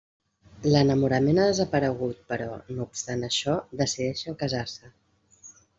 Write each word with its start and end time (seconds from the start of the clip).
L'enamorament 0.75 1.41
ha 1.41 1.45
desaparegut 1.51 2.25
però, 2.33 2.49
no 2.73 2.89
obstant 2.89 3.29
això, 3.29 3.57
decideixen 3.85 4.43
casar-se. 4.45 4.95